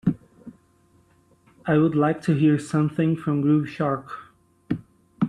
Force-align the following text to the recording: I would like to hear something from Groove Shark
I 1.67 1.77
would 1.77 1.93
like 1.93 2.23
to 2.23 2.33
hear 2.33 2.57
something 2.57 3.15
from 3.15 3.41
Groove 3.41 3.69
Shark 3.69 4.33